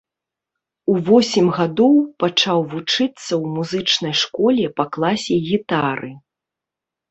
У 0.93 0.95
восем 1.09 1.45
гадоў 1.57 1.93
пачаў 2.23 2.65
вучыцца 2.73 3.07
ў 3.11 3.43
музычнай 3.59 4.15
школе 4.25 4.65
па 4.77 4.89
класе 4.99 5.35
гітары. 5.53 6.11